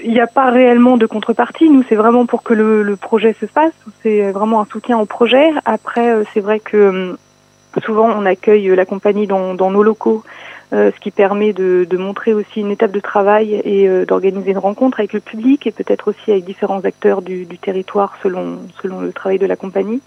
Il 0.04 0.12
n'y 0.12 0.20
a 0.20 0.28
pas 0.28 0.52
réellement 0.52 0.98
de 0.98 1.06
contrepartie. 1.06 1.70
Nous, 1.70 1.84
c'est 1.88 1.96
vraiment 1.96 2.26
pour 2.26 2.44
que 2.44 2.54
le, 2.54 2.84
le 2.84 2.96
projet 2.98 3.34
se 3.40 3.46
fasse. 3.46 3.72
C'est 4.04 4.32
vraiment 4.32 4.62
un 4.62 4.66
soutien 4.66 5.00
au 5.00 5.06
projet. 5.06 5.52
Après, 5.66 6.10
euh, 6.12 6.24
c'est 6.34 6.42
vrai 6.42 6.60
que 6.60 6.90
hum, 6.90 7.18
souvent, 7.86 8.10
on 8.10 8.26
accueille 8.26 8.76
la 8.76 8.86
compagnie 8.86 9.26
dans, 9.26 9.54
dans 9.54 9.72
nos 9.72 9.84
locaux 9.84 10.24
euh, 10.26 10.51
ce 10.72 11.00
qui 11.02 11.12
permet 11.12 11.52
de, 11.52 11.86
de, 11.90 11.98
montrer 11.98 12.34
aussi 12.34 12.62
une 12.62 12.72
étape 12.72 12.92
de 12.92 13.02
travail 13.02 13.62
et 13.66 13.90
euh, 13.90 14.06
d'organiser 14.06 14.52
une 14.52 14.58
rencontre 14.58 15.02
avec 15.02 15.12
le 15.12 15.20
public 15.20 15.68
et 15.68 15.72
peut-être 15.72 16.08
aussi 16.08 16.32
avec 16.32 16.46
différents 16.46 16.80
acteurs 16.86 17.22
du, 17.22 17.46
du 17.46 17.58
territoire 17.58 18.18
selon, 18.24 18.60
selon 18.82 19.02
le 19.02 19.12
travail 19.12 19.38
de 19.38 19.46
la 19.46 19.58
compagnie. 19.58 20.02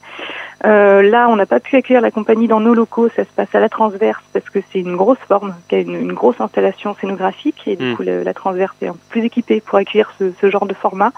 Euh, 0.65 1.03
là, 1.03 1.29
on 1.29 1.37
n'a 1.37 1.45
pas 1.45 1.61
pu 1.61 1.77
accueillir 1.77 2.01
la 2.01 2.11
compagnie 2.11 2.49
dans 2.49 2.61
nos 2.61 2.73
locaux, 2.73 3.11
ça 3.15 3.25
se 3.25 3.31
passe 3.37 3.55
à 3.55 3.61
la 3.61 3.69
transverse 3.69 4.23
parce 4.33 4.49
que 4.49 4.61
c'est 4.73 4.81
une 4.81 4.97
grosse 4.97 5.19
forme, 5.29 5.55
qui 5.69 5.75
a 5.75 5.81
une, 5.81 5.97
une, 5.97 6.13
grosse 6.15 6.41
installation 6.41 6.95
scénographique 6.99 7.63
et 7.67 7.77
du 7.77 7.85
mmh. 7.85 7.97
coup 7.97 8.03
la, 8.03 8.25
la, 8.25 8.33
transverse 8.33 8.75
est 8.81 8.87
un 8.87 8.93
peu 8.93 8.99
plus 9.11 9.25
équipée 9.25 9.61
pour 9.61 9.77
accueillir 9.77 10.15
ce, 10.19 10.33
ce 10.41 10.51
genre 10.51 10.65
de 10.65 10.73
format. 10.73 11.13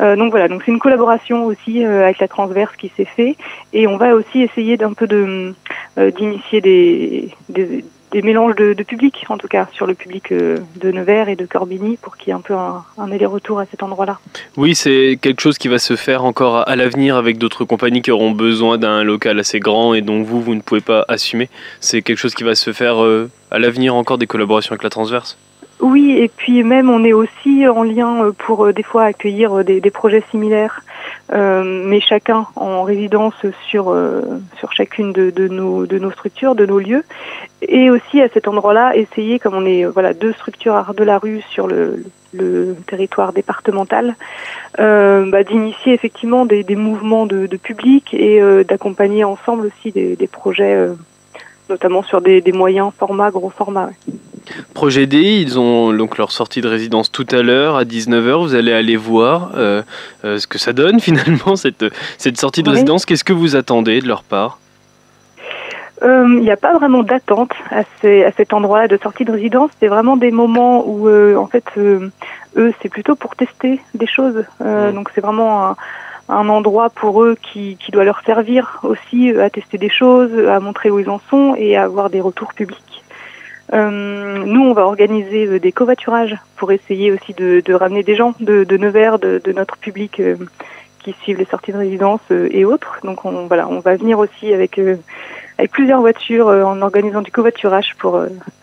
Euh, 0.00 0.14
donc 0.14 0.30
voilà, 0.30 0.46
donc 0.46 0.62
c'est 0.64 0.70
une 0.70 0.78
collaboration 0.78 1.46
aussi 1.46 1.84
avec 1.84 2.20
la 2.20 2.28
transverse 2.28 2.76
qui 2.76 2.92
s'est 2.96 3.04
fait 3.04 3.36
et 3.72 3.88
on 3.88 3.96
va 3.96 4.14
aussi 4.14 4.42
essayer 4.42 4.76
d'un 4.76 4.92
peu 4.92 5.08
de 5.08 5.54
d'initier 5.96 6.60
des, 6.60 7.30
des 7.48 7.82
des 8.12 8.22
mélanges 8.22 8.54
de, 8.56 8.72
de, 8.72 8.82
public, 8.82 9.24
en 9.28 9.38
tout 9.38 9.48
cas, 9.48 9.68
sur 9.72 9.86
le 9.86 9.94
public 9.94 10.32
euh, 10.32 10.58
de 10.76 10.90
Nevers 10.90 11.28
et 11.28 11.36
de 11.36 11.46
Corbigny, 11.46 11.96
pour 11.96 12.16
qu'il 12.16 12.28
y 12.28 12.30
ait 12.30 12.34
un 12.34 12.40
peu 12.40 12.54
un, 12.54 12.84
un 12.98 13.10
aller-retour 13.10 13.58
à 13.58 13.66
cet 13.66 13.82
endroit-là. 13.82 14.18
Oui, 14.56 14.74
c'est 14.74 15.18
quelque 15.20 15.40
chose 15.40 15.58
qui 15.58 15.68
va 15.68 15.78
se 15.78 15.96
faire 15.96 16.24
encore 16.24 16.68
à, 16.68 16.76
l'avenir 16.76 17.16
avec 17.16 17.38
d'autres 17.38 17.64
compagnies 17.64 18.02
qui 18.02 18.10
auront 18.10 18.30
besoin 18.30 18.78
d'un 18.78 19.02
local 19.04 19.38
assez 19.38 19.60
grand 19.60 19.94
et 19.94 20.02
dont 20.02 20.22
vous, 20.22 20.40
vous 20.40 20.54
ne 20.54 20.60
pouvez 20.60 20.80
pas 20.80 21.04
assumer. 21.08 21.48
C'est 21.80 22.02
quelque 22.02 22.18
chose 22.18 22.34
qui 22.34 22.44
va 22.44 22.54
se 22.54 22.72
faire 22.72 23.02
euh, 23.02 23.30
à 23.50 23.58
l'avenir 23.58 23.94
encore 23.94 24.18
des 24.18 24.26
collaborations 24.26 24.72
avec 24.72 24.82
la 24.82 24.90
Transverse 24.90 25.36
oui, 25.80 26.16
et 26.18 26.28
puis 26.28 26.62
même 26.62 26.88
on 26.88 27.04
est 27.04 27.12
aussi 27.12 27.68
en 27.68 27.82
lien 27.82 28.24
euh, 28.24 28.32
pour 28.32 28.64
euh, 28.64 28.72
des 28.72 28.82
fois 28.82 29.04
accueillir 29.04 29.62
des, 29.62 29.80
des 29.80 29.90
projets 29.90 30.22
similaires, 30.30 30.80
mais 31.32 32.00
chacun 32.00 32.46
en 32.56 32.82
résidence 32.82 33.34
sur 33.68 33.94
sur 34.58 34.72
chacune 34.72 35.12
de, 35.12 35.30
de, 35.30 35.48
nos 35.48 35.86
de 35.86 35.98
nos 35.98 36.10
structures, 36.10 36.54
de 36.54 36.66
nos 36.66 36.78
lieux, 36.78 37.04
et 37.62 37.90
aussi 37.90 38.20
à 38.20 38.28
cet 38.28 38.48
endroit-là 38.48 38.96
essayer, 38.96 39.38
comme 39.38 39.54
on 39.54 39.66
est 39.66 39.84
voilà 39.84 40.14
deux 40.14 40.32
structures 40.32 40.74
art 40.74 40.94
de 40.94 41.04
la 41.04 41.18
rue 41.18 41.42
sur 41.50 41.66
le, 41.66 42.04
le 42.32 42.76
territoire 42.86 43.32
départemental, 43.32 44.14
euh, 44.78 45.28
bah, 45.30 45.42
d'initier 45.42 45.94
effectivement 45.94 46.46
des, 46.46 46.62
des 46.62 46.76
mouvements 46.76 47.26
de, 47.26 47.46
de 47.46 47.56
public 47.56 48.14
et 48.14 48.40
d'accompagner 48.64 49.24
ensemble 49.24 49.66
aussi 49.66 49.92
des, 49.92 50.16
des 50.16 50.26
projets, 50.28 50.88
notamment 51.68 52.02
sur 52.02 52.20
des, 52.20 52.40
des 52.40 52.52
moyens 52.52 52.92
formats, 52.96 53.30
gros 53.30 53.50
formats. 53.50 53.90
Projet 54.74 55.06
D, 55.06 55.18
ils 55.40 55.58
ont 55.58 55.92
donc 55.92 56.18
leur 56.18 56.30
sortie 56.30 56.60
de 56.60 56.68
résidence 56.68 57.10
tout 57.10 57.26
à 57.30 57.42
l'heure 57.42 57.76
à 57.76 57.84
19h. 57.84 58.40
Vous 58.40 58.54
allez 58.54 58.72
aller 58.72 58.96
voir 58.96 59.52
euh, 59.56 59.82
euh, 60.24 60.38
ce 60.38 60.46
que 60.46 60.58
ça 60.58 60.72
donne 60.72 61.00
finalement, 61.08 61.56
cette, 61.56 61.84
cette 62.18 62.38
sortie 62.38 62.62
de 62.62 62.70
résidence. 62.70 63.06
Qu'est-ce 63.06 63.24
que 63.24 63.32
vous 63.32 63.56
attendez 63.56 64.00
de 64.00 64.08
leur 64.08 64.22
part? 64.22 64.58
Euh, 66.02 66.26
il 66.28 66.42
n'y 66.42 66.50
a 66.50 66.58
pas 66.58 66.76
vraiment 66.76 67.02
d'attente 67.02 67.52
à, 67.70 67.80
à, 67.80 68.32
cet 68.36 68.52
endroit-là 68.52 68.86
de 68.86 68.98
sortie 69.02 69.24
de 69.24 69.32
résidence. 69.32 69.70
C'est 69.80 69.88
vraiment 69.88 70.16
des 70.16 70.30
moments 70.30 70.86
où, 70.86 71.08
en 71.08 71.46
fait, 71.46 71.64
eux, 71.76 72.10
c'est 72.82 72.90
plutôt 72.90 73.16
pour 73.16 73.34
tester 73.34 73.80
des 73.94 74.06
choses. 74.06 74.44
Mmh. 74.60 74.92
Donc, 74.92 75.10
c'est 75.14 75.22
vraiment 75.22 75.68
un, 75.68 75.76
un, 76.28 76.48
endroit 76.50 76.90
pour 76.90 77.24
eux 77.24 77.36
qui, 77.40 77.78
qui 77.80 77.92
doit 77.92 78.04
leur 78.04 78.20
servir 78.26 78.80
aussi 78.82 79.30
à 79.30 79.48
tester 79.48 79.78
des 79.78 79.88
choses, 79.88 80.32
à 80.46 80.60
montrer 80.60 80.90
où 80.90 80.98
ils 80.98 81.08
en 81.08 81.20
sont 81.30 81.54
et 81.56 81.76
à 81.78 81.84
avoir 81.84 82.10
des 82.10 82.20
retours 82.20 82.52
publics. 82.52 82.85
Euh, 83.72 84.44
nous, 84.44 84.62
on 84.62 84.72
va 84.72 84.86
organiser 84.86 85.46
euh, 85.46 85.58
des 85.58 85.72
covoiturages 85.72 86.36
pour 86.56 86.70
essayer 86.70 87.10
aussi 87.10 87.34
de, 87.34 87.62
de 87.64 87.74
ramener 87.74 88.02
des 88.02 88.14
gens 88.14 88.34
de, 88.38 88.64
de 88.64 88.76
Nevers, 88.76 89.18
de, 89.18 89.40
de 89.42 89.52
notre 89.52 89.76
public 89.76 90.20
euh, 90.20 90.36
qui 91.00 91.14
suivent 91.22 91.38
les 91.38 91.46
sorties 91.46 91.72
de 91.72 91.78
résidence 91.78 92.20
et 92.30 92.64
autres. 92.64 92.98
Donc, 93.04 93.24
on, 93.24 93.46
voilà, 93.46 93.68
on 93.68 93.78
va 93.80 93.94
venir 93.96 94.18
aussi 94.18 94.52
avec, 94.52 94.80
avec 95.56 95.70
plusieurs 95.70 96.00
voitures 96.00 96.48
en 96.48 96.82
organisant 96.82 97.22
du 97.22 97.30
covoiturage 97.30 97.94
pour 97.96 98.20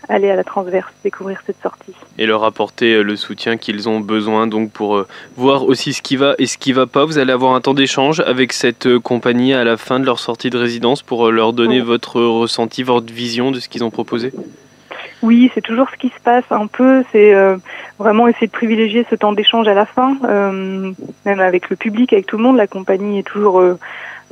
aller 0.09 0.29
à 0.29 0.35
la 0.35 0.43
transverse, 0.43 0.91
découvrir 1.05 1.41
cette 1.45 1.61
sortie. 1.63 1.93
Et 2.17 2.25
leur 2.25 2.43
apporter 2.43 3.01
le 3.01 3.15
soutien 3.15 3.55
qu'ils 3.55 3.87
ont 3.87 4.01
besoin 4.01 4.45
donc 4.47 4.71
pour 4.71 5.05
voir 5.37 5.63
aussi 5.63 5.93
ce 5.93 6.01
qui 6.01 6.17
va 6.17 6.35
et 6.37 6.45
ce 6.45 6.57
qui 6.57 6.73
va 6.73 6.85
pas. 6.85 7.05
Vous 7.05 7.17
allez 7.17 7.31
avoir 7.31 7.55
un 7.55 7.61
temps 7.61 7.73
d'échange 7.73 8.19
avec 8.19 8.51
cette 8.51 8.97
compagnie 8.97 9.53
à 9.53 9.63
la 9.63 9.77
fin 9.77 10.01
de 10.01 10.05
leur 10.05 10.19
sortie 10.19 10.49
de 10.49 10.57
résidence 10.57 11.01
pour 11.01 11.31
leur 11.31 11.53
donner 11.53 11.79
oui. 11.79 11.87
votre 11.87 12.21
ressenti, 12.21 12.83
votre 12.83 13.13
vision 13.13 13.51
de 13.51 13.61
ce 13.61 13.69
qu'ils 13.69 13.85
ont 13.85 13.89
proposé? 13.89 14.33
Oui, 15.23 15.49
c'est 15.55 15.61
toujours 15.61 15.89
ce 15.89 15.95
qui 15.95 16.09
se 16.09 16.19
passe 16.21 16.43
un 16.51 16.67
peu. 16.67 17.03
C'est 17.13 17.33
euh, 17.33 17.55
vraiment 17.97 18.27
essayer 18.27 18.47
de 18.47 18.51
privilégier 18.51 19.07
ce 19.09 19.15
temps 19.15 19.31
d'échange 19.31 19.69
à 19.69 19.73
la 19.73 19.85
fin, 19.85 20.17
euh, 20.25 20.91
même 21.25 21.39
avec 21.39 21.69
le 21.69 21.77
public, 21.77 22.11
avec 22.11 22.25
tout 22.25 22.37
le 22.37 22.43
monde. 22.43 22.57
La 22.57 22.67
compagnie 22.67 23.19
est 23.19 23.23
toujours 23.23 23.61
euh, 23.61 23.79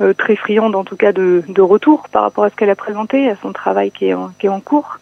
euh 0.02 0.12
très 0.12 0.36
friande, 0.36 0.76
en 0.76 0.84
tout 0.84 0.96
cas, 0.96 1.12
de, 1.12 1.42
de 1.48 1.62
retour 1.62 2.08
par 2.12 2.22
rapport 2.22 2.44
à 2.44 2.50
ce 2.50 2.56
qu'elle 2.56 2.68
a 2.68 2.76
présenté, 2.76 3.30
à 3.30 3.36
son 3.36 3.52
travail 3.52 3.90
qui 3.90 4.08
est 4.08 4.14
en, 4.14 4.32
qui 4.38 4.46
est 4.46 4.50
en 4.50 4.60
cours. 4.60 4.98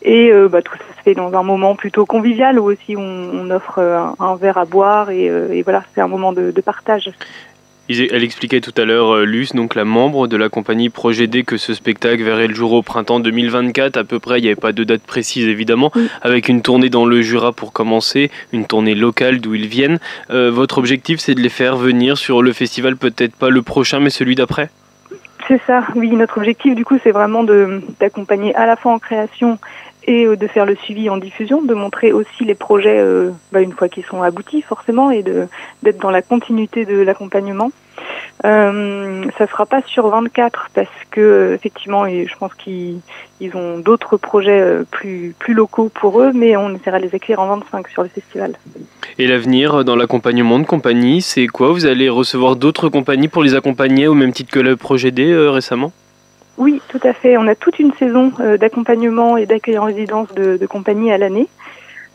Et 0.00 0.32
euh, 0.32 0.48
bah, 0.48 0.62
tout 0.62 0.74
ça 0.78 0.96
se 0.96 1.02
fait 1.02 1.14
dans 1.14 1.34
un 1.34 1.42
moment 1.42 1.76
plutôt 1.76 2.06
convivial 2.06 2.58
où 2.58 2.64
aussi 2.64 2.96
on, 2.96 3.02
on 3.34 3.50
offre 3.50 3.80
un, 3.80 4.14
un, 4.18 4.36
verre 4.36 4.56
à 4.56 4.64
boire 4.64 5.10
et, 5.10 5.26
et 5.26 5.62
voilà, 5.62 5.84
c'est 5.94 6.00
un 6.00 6.08
moment 6.08 6.32
de, 6.32 6.52
de 6.52 6.60
partage. 6.62 7.10
Elle 7.90 8.24
expliquait 8.24 8.62
tout 8.62 8.72
à 8.78 8.86
l'heure, 8.86 9.14
euh, 9.14 9.24
Luce, 9.24 9.54
donc 9.54 9.74
la 9.74 9.84
membre 9.84 10.26
de 10.26 10.38
la 10.38 10.48
compagnie 10.48 10.88
Projet 10.88 11.26
D, 11.26 11.42
que 11.42 11.58
ce 11.58 11.74
spectacle 11.74 12.22
verrait 12.22 12.46
le 12.46 12.54
jour 12.54 12.72
au 12.72 12.80
printemps 12.80 13.20
2024, 13.20 13.98
à 13.98 14.04
peu 14.04 14.18
près, 14.18 14.38
il 14.38 14.42
n'y 14.42 14.48
avait 14.48 14.54
pas 14.56 14.72
de 14.72 14.84
date 14.84 15.02
précise 15.02 15.46
évidemment, 15.46 15.92
oui. 15.94 16.08
avec 16.22 16.48
une 16.48 16.62
tournée 16.62 16.88
dans 16.88 17.04
le 17.04 17.20
Jura 17.20 17.52
pour 17.52 17.74
commencer, 17.74 18.30
une 18.52 18.66
tournée 18.66 18.94
locale 18.94 19.38
d'où 19.38 19.54
ils 19.54 19.66
viennent. 19.66 19.98
Euh, 20.30 20.50
votre 20.50 20.78
objectif, 20.78 21.20
c'est 21.20 21.34
de 21.34 21.40
les 21.40 21.50
faire 21.50 21.76
venir 21.76 22.16
sur 22.16 22.42
le 22.42 22.54
festival, 22.54 22.96
peut-être 22.96 23.36
pas 23.36 23.50
le 23.50 23.60
prochain, 23.60 24.00
mais 24.00 24.10
celui 24.10 24.34
d'après? 24.34 24.70
C'est 25.46 25.60
ça, 25.66 25.84
oui, 25.94 26.10
notre 26.12 26.38
objectif 26.38 26.74
du 26.74 26.86
coup, 26.86 26.96
c'est 27.02 27.10
vraiment 27.10 27.44
d'accompagner 28.00 28.54
à 28.54 28.64
la 28.64 28.76
fois 28.76 28.94
en 28.94 28.98
création 28.98 29.58
et 30.06 30.26
euh, 30.26 30.36
de 30.36 30.46
faire 30.46 30.66
le 30.66 30.76
suivi 30.76 31.08
en 31.10 31.16
diffusion, 31.16 31.62
de 31.62 31.74
montrer 31.74 32.12
aussi 32.12 32.44
les 32.44 32.54
projets 32.54 32.98
euh, 32.98 33.30
bah, 33.52 33.60
une 33.60 33.72
fois 33.72 33.88
qu'ils 33.88 34.04
sont 34.04 34.22
aboutis 34.22 34.62
forcément 34.62 35.10
et 35.10 35.22
d'être 35.22 35.98
dans 35.98 36.10
la 36.10 36.22
continuité 36.22 36.84
de 36.84 37.00
l'accompagnement. 37.00 37.70
Euh, 38.44 39.24
ça 39.38 39.46
sera 39.46 39.64
pas 39.64 39.80
sur 39.82 40.08
24 40.08 40.70
parce 40.74 40.88
que 41.10 41.52
effectivement, 41.54 42.06
et 42.06 42.26
je 42.26 42.36
pense 42.36 42.52
qu'ils 42.54 43.00
ils 43.40 43.56
ont 43.56 43.78
d'autres 43.78 44.16
projets 44.16 44.60
euh, 44.60 44.84
plus 44.90 45.34
locaux 45.48 45.90
pour 45.94 46.20
eux, 46.20 46.32
mais 46.34 46.56
on 46.56 46.74
essaiera 46.74 46.98
de 46.98 47.04
les 47.06 47.14
écrire 47.14 47.40
en 47.40 47.46
25 47.56 47.88
sur 47.88 48.02
le 48.02 48.08
festival. 48.08 48.54
Et 49.18 49.26
l'avenir 49.26 49.84
dans 49.84 49.96
l'accompagnement 49.96 50.58
de 50.58 50.64
compagnies, 50.64 51.22
c'est 51.22 51.46
quoi? 51.46 51.72
Vous 51.72 51.86
allez 51.86 52.08
recevoir 52.08 52.56
d'autres 52.56 52.88
compagnies 52.88 53.28
pour 53.28 53.42
les 53.42 53.54
accompagner 53.54 54.08
au 54.08 54.14
même 54.14 54.32
titre 54.32 54.52
que 54.52 54.60
le 54.60 54.76
projet 54.76 55.10
D 55.10 55.30
euh, 55.30 55.50
récemment? 55.50 55.92
Oui, 56.56 56.80
tout 56.88 57.00
à 57.02 57.12
fait. 57.12 57.36
On 57.36 57.46
a 57.46 57.54
toute 57.54 57.78
une 57.78 57.92
saison 57.94 58.32
euh, 58.40 58.56
d'accompagnement 58.56 59.36
et 59.36 59.46
d'accueil 59.46 59.78
en 59.78 59.84
résidence 59.84 60.32
de, 60.34 60.56
de 60.56 60.66
compagnies 60.66 61.12
à 61.12 61.18
l'année. 61.18 61.48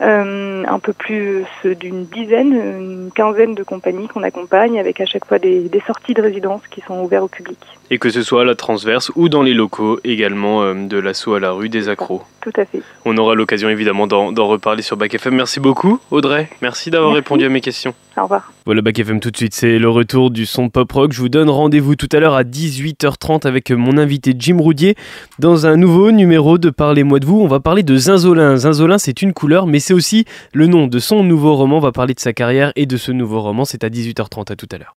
Euh, 0.00 0.64
un 0.66 0.78
peu 0.78 0.94
plus 0.94 1.44
d'une 1.64 2.06
dizaine, 2.06 2.54
une 2.54 3.10
quinzaine 3.14 3.54
de 3.54 3.62
compagnies 3.62 4.08
qu'on 4.08 4.22
accompagne 4.22 4.80
avec 4.80 4.98
à 4.98 5.04
chaque 5.04 5.26
fois 5.26 5.38
des, 5.38 5.68
des, 5.68 5.80
sorties 5.80 6.14
de 6.14 6.22
résidence 6.22 6.62
qui 6.70 6.80
sont 6.80 7.02
ouvertes 7.02 7.24
au 7.24 7.28
public. 7.28 7.58
Et 7.90 7.98
que 7.98 8.08
ce 8.08 8.22
soit 8.22 8.42
à 8.42 8.44
la 8.44 8.54
transverse 8.54 9.10
ou 9.16 9.28
dans 9.28 9.42
les 9.42 9.52
locaux 9.52 9.98
également 10.04 10.62
euh, 10.62 10.74
de 10.86 10.96
l'assaut 10.96 11.34
à 11.34 11.40
la 11.40 11.50
rue 11.50 11.68
des 11.68 11.88
accros. 11.88 12.22
Tout 12.40 12.52
à 12.56 12.64
fait. 12.64 12.82
On 13.04 13.16
aura 13.16 13.34
l'occasion 13.34 13.68
évidemment 13.68 14.06
d'en 14.06 14.46
reparler 14.46 14.82
sur 14.82 14.96
Bac 14.96 15.12
FM. 15.12 15.34
Merci 15.34 15.60
beaucoup 15.60 15.98
Audrey, 16.10 16.48
merci 16.62 16.90
d'avoir 16.90 17.12
répondu 17.12 17.44
à 17.44 17.48
mes 17.48 17.60
questions. 17.60 17.94
Au 18.16 18.22
revoir. 18.22 18.52
Voilà 18.64 18.80
Bac 18.82 18.98
FM 18.98 19.20
tout 19.20 19.30
de 19.30 19.36
suite, 19.36 19.54
c'est 19.54 19.78
le 19.78 19.88
retour 19.88 20.30
du 20.30 20.46
son 20.46 20.68
pop 20.68 20.90
rock. 20.90 21.12
Je 21.12 21.20
vous 21.20 21.28
donne 21.28 21.50
rendez-vous 21.50 21.96
tout 21.96 22.08
à 22.12 22.20
l'heure 22.20 22.34
à 22.34 22.44
18h30 22.44 23.46
avec 23.46 23.70
mon 23.70 23.98
invité 23.98 24.34
Jim 24.38 24.58
Roudier 24.58 24.94
dans 25.38 25.66
un 25.66 25.76
nouveau 25.76 26.12
numéro 26.12 26.58
de 26.58 26.70
Parlez-moi 26.70 27.18
de 27.18 27.26
vous. 27.26 27.40
On 27.40 27.48
va 27.48 27.60
parler 27.60 27.82
de 27.82 27.96
Zinzolin. 27.96 28.56
Zinzolin 28.56 28.98
c'est 28.98 29.22
une 29.22 29.32
couleur 29.32 29.66
mais 29.66 29.80
c'est 29.80 29.94
aussi 29.94 30.24
le 30.52 30.66
nom 30.66 30.86
de 30.86 30.98
son 30.98 31.24
nouveau 31.24 31.56
roman. 31.56 31.78
On 31.78 31.80
va 31.80 31.92
parler 31.92 32.14
de 32.14 32.20
sa 32.20 32.32
carrière 32.32 32.72
et 32.76 32.86
de 32.86 32.96
ce 32.96 33.12
nouveau 33.12 33.40
roman. 33.40 33.64
C'est 33.64 33.84
à 33.84 33.88
18h30 33.88 34.52
à 34.52 34.56
tout 34.56 34.68
à 34.70 34.78
l'heure. 34.78 34.94